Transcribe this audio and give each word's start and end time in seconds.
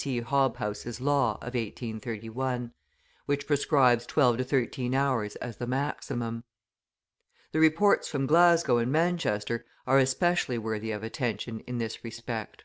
C. 0.00 0.20
Hobhouse's 0.20 1.00
law 1.00 1.38
(of 1.40 1.54
1831), 1.54 2.72
which 3.26 3.48
prescribes 3.48 4.06
twelve 4.06 4.36
to 4.36 4.44
thirteen 4.44 4.94
hours 4.94 5.34
as 5.42 5.56
the 5.56 5.66
maximum. 5.66 6.44
The 7.50 7.58
reports 7.58 8.06
from 8.06 8.26
Glasgow 8.26 8.76
and 8.78 8.92
Manchester 8.92 9.64
are 9.88 9.98
especially 9.98 10.56
worthy 10.56 10.92
of 10.92 11.02
attention 11.02 11.58
in 11.66 11.78
this 11.78 12.04
respect. 12.04 12.62